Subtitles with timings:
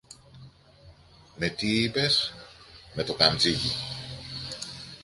[1.37, 2.33] Με τι, είπες;
[2.95, 3.71] Με το καμτσίκι!